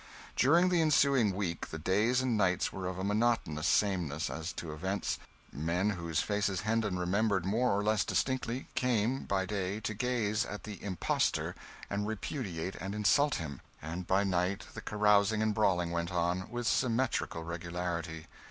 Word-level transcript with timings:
During 0.35 0.69
the 0.69 0.81
ensuing 0.81 1.35
week, 1.35 1.67
the 1.67 1.77
days 1.77 2.21
and 2.23 2.35
nights 2.35 2.73
were 2.73 2.87
of 2.87 2.97
a 2.97 3.03
monotonous 3.03 3.67
sameness 3.67 4.31
as 4.31 4.51
to 4.53 4.73
events; 4.73 5.19
men 5.53 5.91
whose 5.91 6.21
faces 6.21 6.61
Hendon 6.61 6.97
remembered 6.97 7.45
more 7.45 7.77
or 7.77 7.83
less 7.83 8.03
distinctly, 8.03 8.67
came, 8.73 9.25
by 9.25 9.45
day, 9.45 9.79
to 9.81 9.93
gaze 9.93 10.43
at 10.43 10.63
the 10.63 10.83
'impostor' 10.83 11.53
and 11.87 12.07
repudiate 12.07 12.73
and 12.81 12.95
insult 12.95 13.35
him; 13.35 13.61
and 13.79 14.07
by 14.07 14.23
night 14.23 14.65
the 14.73 14.81
carousing 14.81 15.43
and 15.43 15.53
brawling 15.53 15.91
went 15.91 16.11
on 16.11 16.49
with 16.49 16.65
symmetrical 16.65 17.43
regularity. 17.43 18.25